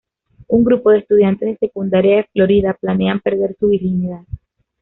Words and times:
Un 0.47 0.63
grupo 0.63 0.89
de 0.89 0.97
estudiantes 0.97 1.47
de 1.47 1.57
secundaria 1.57 2.15
de 2.15 2.27
Florida 2.33 2.75
planean 2.81 3.19
perder 3.19 3.55
su 3.59 3.67
virginidad. 3.67 4.25